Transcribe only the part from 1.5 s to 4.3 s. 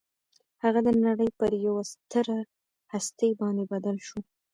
یوه ستره هستي باندې بدل شو